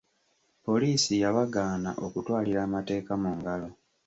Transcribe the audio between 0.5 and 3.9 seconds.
Poliisi yabagaana okutwalira amateeka mu ngalo.